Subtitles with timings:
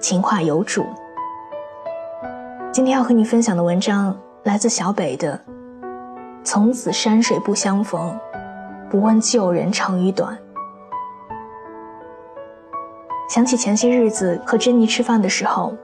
[0.00, 0.86] 情话有主。
[2.72, 5.38] 今天要和你分享的文章来自小北的
[6.42, 8.18] 《从此山水不相逢，
[8.88, 10.34] 不问旧人长与短》。
[13.28, 15.74] 想起前些日子和珍妮吃饭的时候，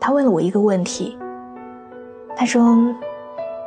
[0.00, 1.18] 她问了我一个问题。
[2.34, 2.78] 她说：“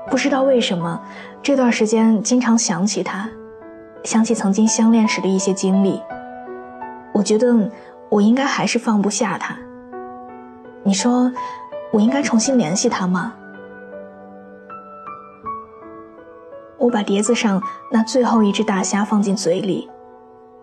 [0.09, 0.99] 不知道为什么
[1.43, 3.29] 这段时间经常想起他，
[4.03, 6.01] 想起曾经相恋时的一些经历。
[7.13, 7.55] 我觉得
[8.09, 9.55] 我应该还是放不下他。”
[10.85, 11.31] 你说，
[11.91, 13.33] 我应该重新联系他吗？
[16.77, 19.89] 我把碟子上那最后一只大虾放进嘴里，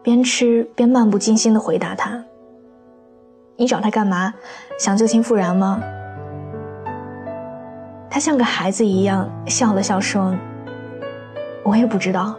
[0.03, 2.23] 边吃边漫不经心地回答他
[3.57, 4.35] ：“你找他干嘛？
[4.79, 5.81] 想旧情复燃吗？”
[8.11, 10.37] 他像个孩子一样笑了笑说
[11.65, 12.37] ：“我也不知道，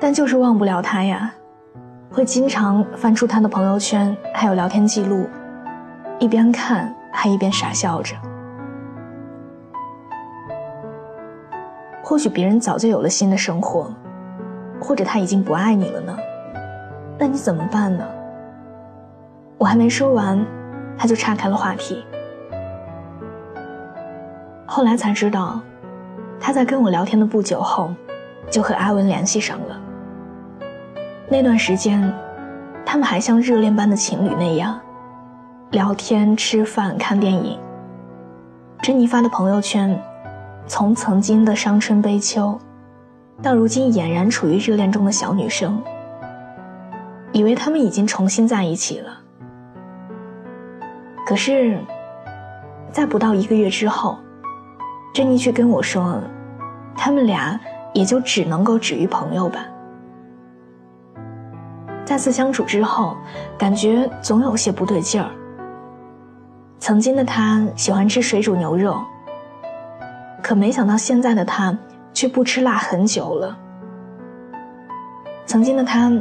[0.00, 1.34] 但就是忘不了他呀，
[2.10, 5.28] 会经常翻出他的朋友圈，还有聊天记录。”
[6.18, 8.16] 一边看还一边傻笑着。
[12.02, 13.92] 或许别人早就有了新的生活，
[14.80, 16.16] 或者他已经不爱你了呢？
[17.18, 18.06] 那你怎么办呢？
[19.58, 20.44] 我还没说完，
[20.96, 22.04] 他就岔开了话题。
[24.64, 25.60] 后来才知道，
[26.40, 27.92] 他在跟我聊天的不久后，
[28.50, 29.80] 就和阿文联系上了。
[31.28, 32.12] 那段时间，
[32.84, 34.80] 他们还像热恋般的情侣那样。
[35.72, 37.58] 聊天、吃饭、看电影。
[38.82, 40.00] 珍妮发的朋友圈，
[40.64, 42.56] 从曾经的伤春悲秋，
[43.42, 45.82] 到如今俨然处于热恋中的小女生，
[47.32, 49.10] 以为他们已经重新在一起了。
[51.26, 51.80] 可是，
[52.92, 54.18] 在不到一个月之后，
[55.12, 56.20] 珍妮却跟我说，
[56.96, 57.58] 他们俩
[57.92, 59.66] 也就只能够止于朋友吧。
[62.04, 63.16] 再次相处之后，
[63.58, 65.28] 感觉总有些不对劲儿。
[66.78, 69.02] 曾经的他喜欢吃水煮牛肉，
[70.42, 71.76] 可没想到现在的他
[72.12, 73.58] 却不吃辣很久了。
[75.46, 76.12] 曾经的他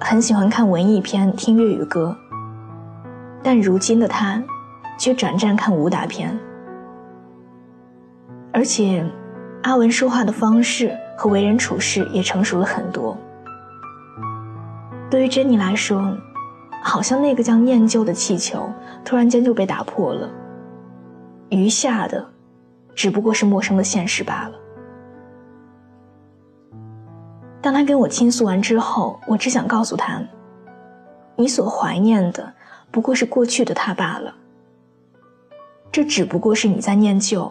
[0.00, 2.16] 很喜欢看文艺片、听粤语歌，
[3.42, 4.42] 但如今的他
[4.98, 6.38] 却转战看武打片。
[8.52, 9.04] 而且，
[9.62, 13.16] 阿文说话的方式和为人处事也成熟了很多。
[15.10, 16.16] 对于珍妮来说，
[16.86, 18.70] 好像那个叫念旧的气球，
[19.02, 20.30] 突然间就被打破了。
[21.48, 22.28] 余下的，
[22.94, 24.58] 只不过是陌生的现实罢了。
[27.62, 30.22] 当他跟我倾诉完之后，我只想告诉他：
[31.36, 32.52] 你所怀念的，
[32.90, 34.34] 不过是过去的他罢了。
[35.90, 37.50] 这只不过是你在念旧，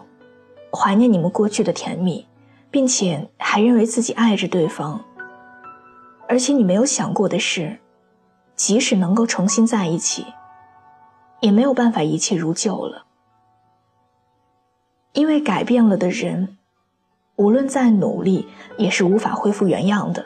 [0.72, 2.24] 怀念你们过去的甜蜜，
[2.70, 5.00] 并且还认为自己爱着对方。
[6.28, 7.76] 而且你没有想过的是。
[8.56, 10.24] 即使能够重新在一起，
[11.40, 13.04] 也没有办法一切如旧了。
[15.12, 16.56] 因为改变了的人，
[17.36, 20.24] 无论再努力，也是无法恢复原样的。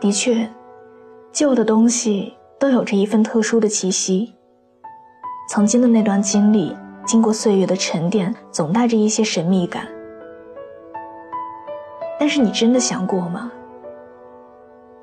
[0.00, 0.48] 的确，
[1.32, 4.34] 旧的东西都有着一份特殊的气息。
[5.48, 9.95] 曾经的那段经历，经过岁月的沉淀，总带着一些神秘感。
[12.18, 13.50] 但是你真的想过吗？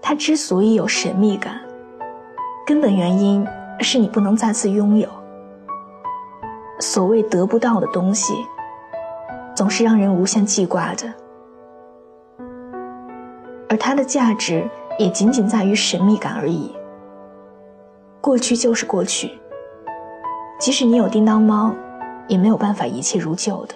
[0.01, 1.62] 它之所以有神秘感，
[2.68, 3.47] 根本原因
[3.79, 5.08] 是你不能再次拥有。
[6.79, 8.34] 所谓得不到的东西，
[9.55, 11.14] 总是让人无限记挂的，
[13.70, 16.76] 而它的价值也仅仅在于神秘感而已。
[18.20, 19.32] 过去就是过去，
[20.59, 21.73] 即使你有叮当猫，
[22.28, 23.76] 也没有办法一切如旧的。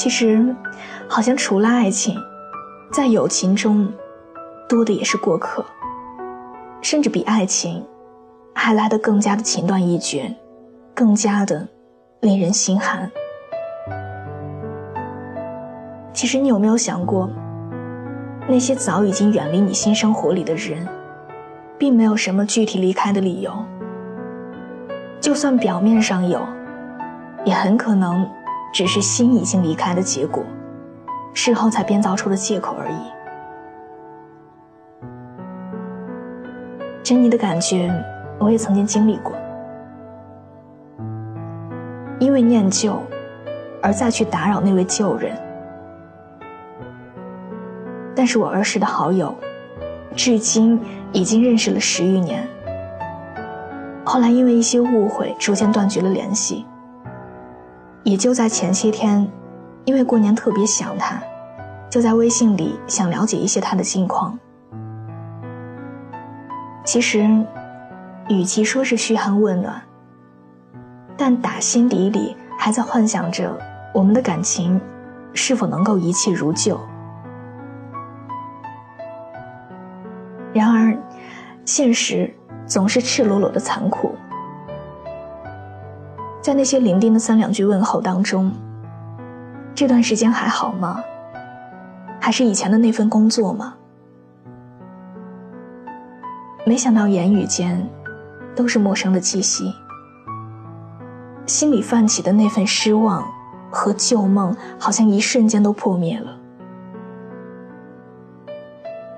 [0.00, 0.56] 其实，
[1.06, 2.16] 好像除了爱情，
[2.90, 3.86] 在友情中，
[4.66, 5.62] 多的也是过客，
[6.80, 7.84] 甚至比爱情
[8.54, 10.34] 还来得更加的情断意绝，
[10.94, 11.68] 更加的
[12.20, 13.10] 令人心寒。
[16.14, 17.28] 其实，你有没有想过，
[18.48, 20.88] 那些早已经远离你新生活里的人，
[21.76, 23.52] 并没有什么具体离开的理由，
[25.20, 26.40] 就算表面上有，
[27.44, 28.26] 也很可能。
[28.72, 30.44] 只是心已经离开的结果
[31.34, 33.20] 事后才编造出的借口而已。
[37.02, 37.92] 珍妮的感觉
[38.38, 39.32] 我也曾经经历过
[42.20, 43.02] 因为念旧
[43.82, 45.36] 而再去打扰那位旧人。
[48.14, 49.34] 但是我儿时的好友
[50.14, 50.78] 至今
[51.12, 52.46] 已经认识了十余年
[54.04, 56.66] 后来因为一些误会逐渐断绝了联系
[58.02, 59.30] 也就在前些天，
[59.84, 61.20] 因为过年特别想他，
[61.90, 64.38] 就在微信里想了解一些他的近况。
[66.84, 67.28] 其实，
[68.28, 69.80] 与其说是嘘寒问暖，
[71.16, 73.56] 但打心底里还在幻想着
[73.92, 74.80] 我们的感情
[75.34, 76.80] 是否能够一切如旧。
[80.52, 80.96] 然而，
[81.64, 82.34] 现实
[82.66, 84.09] 总是赤裸裸的残酷。
[86.50, 88.50] 在那些零丁的三两句问候当中，
[89.72, 91.00] 这段时间还好吗？
[92.20, 93.74] 还是以前的那份工作吗？
[96.66, 97.88] 没想到言语间，
[98.56, 99.72] 都是陌生的气息。
[101.46, 103.24] 心里泛起的那份失望
[103.70, 106.36] 和旧梦，好像一瞬间都破灭了。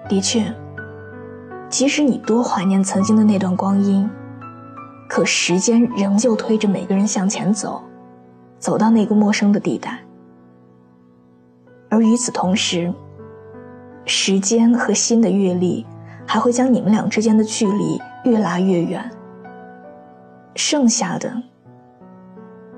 [0.06, 0.55] 的确，
[1.70, 4.06] 即使你多怀念曾经的那段光阴，
[5.12, 7.82] 可时间仍旧推着每个人向前走，
[8.59, 9.99] 走到那个陌生的地带。
[11.91, 12.91] 而与此同时，
[14.06, 15.85] 时间和新的阅历。
[16.25, 19.11] 还会将你们俩之间的距离越拉越远。
[20.55, 21.31] 剩下的，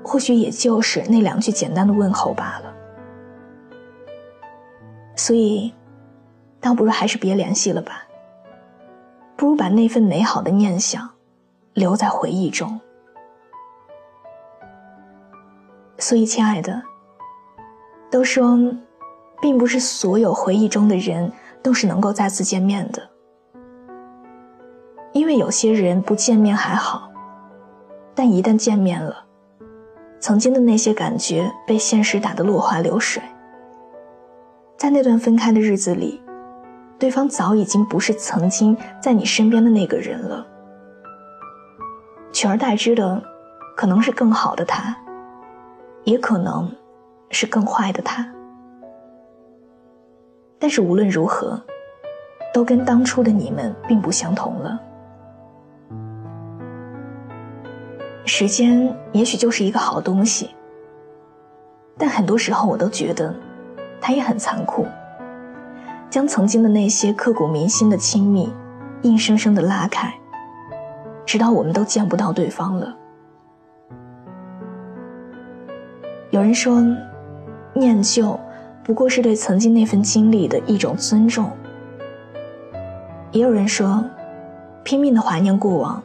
[0.03, 2.73] 或许也就是那两句简单的问候罢了。
[5.15, 5.73] 所以，
[6.59, 8.03] 倒不如还是别联系了吧。
[9.37, 11.09] 不如把那份美好的念想
[11.75, 12.79] 留在回忆中。
[15.99, 16.81] 所以，亲爱的，
[18.09, 18.57] 都说，
[19.39, 21.31] 并不是所有回忆中的人
[21.61, 23.01] 都是能够再次见面的。
[25.13, 27.09] 因为有些人不见面还好，
[28.13, 29.25] 但一旦见面了，
[30.19, 33.23] 曾经的那些感觉被现实打得落花流水。
[34.77, 36.21] 在那段分开的日子里，
[36.99, 40.45] 对方早已经不是曾经在你身边的那个人了，
[42.35, 43.23] 取而代之的，
[43.77, 44.93] 可能是更好的他，
[46.03, 46.69] 也可能
[47.31, 48.29] 是更坏的他。
[50.59, 51.57] 但是无论如何，
[52.53, 54.77] 都跟当初的你们并不相同了。
[58.25, 60.49] 时间也许就是一个好东西，
[61.97, 63.33] 但很多时候我都觉得，
[64.01, 64.85] 它也很残酷，
[66.09, 68.51] 将曾经的那些刻骨铭心的亲密，
[69.03, 70.13] 硬生生的拉开，
[71.25, 72.95] 直到我们都见不到对方了。
[76.31, 76.83] 有人说，
[77.73, 78.39] 念旧
[78.83, 81.45] 不过是对曾经那份经历的一种尊重；
[83.31, 84.03] 也有人说，
[84.83, 86.01] 拼命的怀念过往。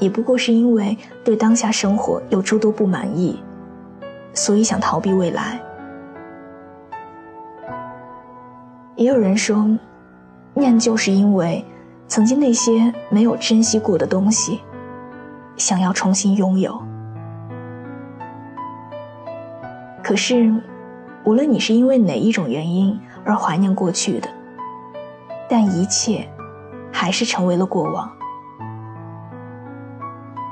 [0.00, 3.40] 也不过是因为对当下生活有诸多不满意，
[4.32, 5.60] 所以想逃避未来。
[8.96, 9.64] 也有人说，
[10.52, 11.64] 念旧是因为
[12.06, 14.60] 曾经那些没有珍惜过的东西，
[15.56, 16.80] 想要重新拥有。
[20.02, 20.52] 可是，
[21.24, 24.28] 无论你是因为哪一种原因而怀念过去的，
[25.48, 26.28] 但一切
[26.92, 28.10] 还是成为了过往。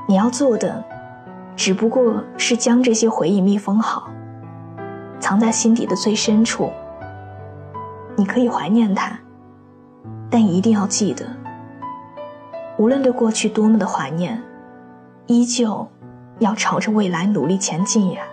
[0.07, 0.83] 你要做的，
[1.55, 4.09] 只不过是将这些回忆密封好，
[5.19, 6.71] 藏在心底的最深处。
[8.15, 9.17] 你可以怀念它，
[10.29, 11.25] 但一定要记得，
[12.77, 14.41] 无论对过去多么的怀念，
[15.27, 15.87] 依旧
[16.39, 18.23] 要朝着未来努力前进呀！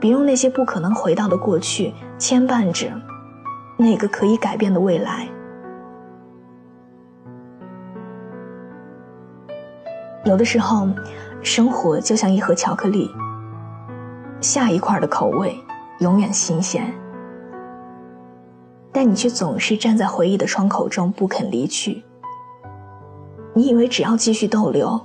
[0.00, 2.90] 别用那些不可能回到的过去牵绊着
[3.76, 5.28] 那个可以改变的未来。
[10.24, 10.88] 有的时候，
[11.42, 13.10] 生活就像一盒巧克力，
[14.40, 15.56] 下一块的口味
[16.00, 16.92] 永远新鲜，
[18.92, 22.04] 但你却总是站在回忆的窗口中不肯离去。
[23.58, 25.04] 你以为只要继续逗留，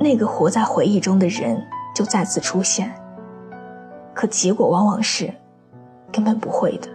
[0.00, 2.92] 那个活在回忆中的人就再次出现，
[4.12, 5.32] 可结果往往是
[6.12, 6.88] 根本不会的。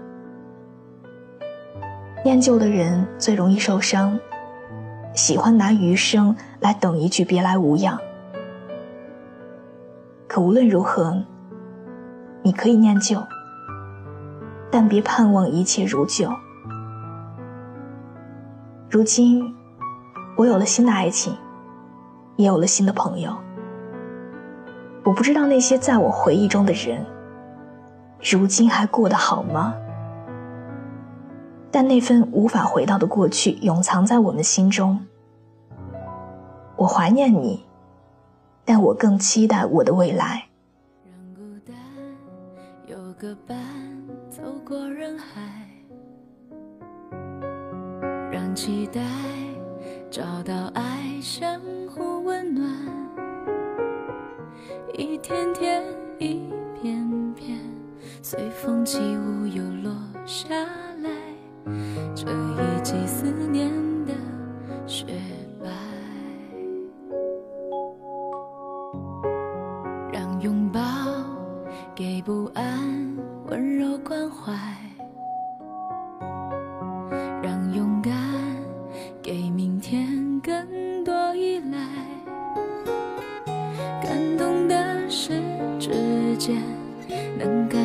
[2.26, 4.20] 念旧的人最容易受伤。
[5.14, 7.98] 喜欢拿余生来等一句“别来无恙”，
[10.28, 11.24] 可无论如何，
[12.44, 13.24] 你可以念旧，
[14.70, 16.30] 但别盼望一切如旧。
[18.90, 19.56] 如今，
[20.42, 21.38] 我有了新的爱情，
[22.36, 23.32] 也有了新的朋友。
[25.04, 27.06] 我不知道那些在我回忆中的人，
[28.20, 29.76] 如今还过得好吗？
[31.70, 35.00] 但那份无法回到的过去，永藏在我们心中。
[36.76, 37.64] 我怀念你，
[38.66, 40.48] 但我更期待我的未来。
[41.06, 41.76] 让孤单
[42.88, 43.56] 有个伴，
[44.32, 45.40] 走过人海，
[48.32, 49.00] 让期待
[50.12, 52.70] 找到爱，相互温暖。
[54.94, 55.82] 一天天，
[56.20, 56.52] 一
[56.82, 57.58] 片片，
[58.22, 60.50] 随风起舞又落下
[61.02, 61.21] 来。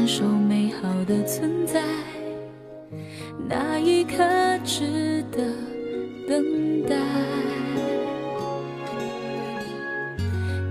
[0.07, 1.83] 感受美好的存在。
[3.49, 4.23] 那一刻
[4.63, 5.43] 值得
[6.29, 6.95] 等待，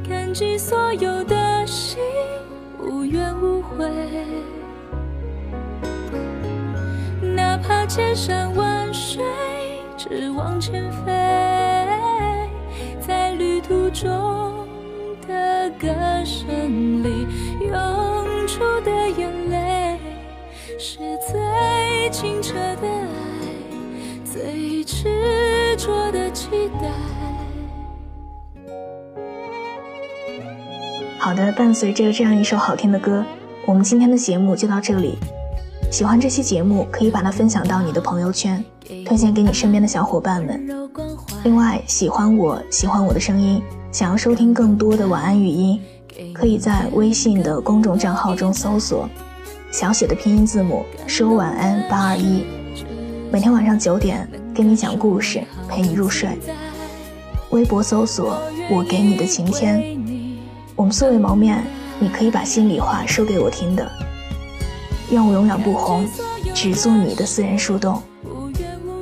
[0.08, 1.98] 感激所有的心
[2.82, 3.92] 无怨无悔，
[7.36, 9.22] 哪怕千山万水
[9.98, 11.12] 只往前飞，
[13.06, 14.66] 在旅途中
[15.28, 15.90] 的歌
[16.24, 17.28] 声里
[17.60, 19.05] 涌出的，
[20.80, 20.98] 是
[21.32, 23.08] 最清澈的爱，
[24.26, 26.50] 最执着的期
[26.82, 26.90] 待。
[31.20, 33.24] 好的，伴随着这样一首好听的歌，
[33.68, 35.20] 我们今天的节目就到这里。
[35.92, 38.64] 喜欢这期节目，可以把它分享到你的朋友圈，
[39.06, 40.68] 推荐给你身边的小伙伴们。
[41.44, 45.80] 另外，喜欢我喜欢我的声音，想要收听更多的晚安语音，
[46.34, 49.08] 可以在微信的公众账号中搜索
[49.76, 52.46] 小写的拼音字母说晚安八二一，
[53.30, 56.30] 每天晚上九点给你讲故事，陪你入睡。
[57.50, 58.40] 微博搜索
[58.70, 59.84] 我给你的晴天，
[60.78, 61.62] 我们素未谋面，
[62.00, 63.86] 你可以把心里话说给我听的。
[65.10, 66.08] 愿我永远不红，
[66.54, 68.02] 只做你的私人树洞。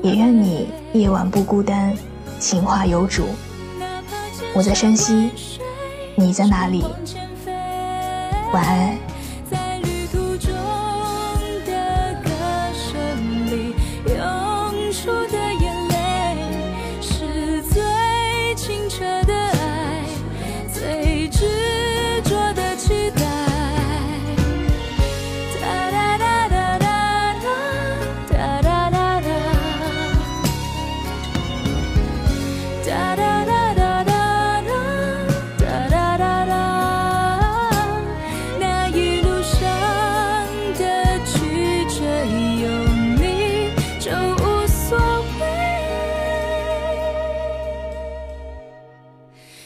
[0.02, 1.94] 也愿你夜晚不孤单，
[2.40, 3.26] 情话有主。
[4.56, 5.30] 我在山西，
[6.16, 6.84] 你在哪里？
[8.52, 8.98] 晚安。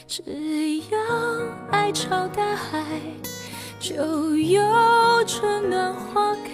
[0.07, 0.23] 只
[0.89, 0.97] 要
[1.69, 2.81] 爱朝大海，
[3.77, 4.63] 就有
[5.25, 6.47] 春暖花开。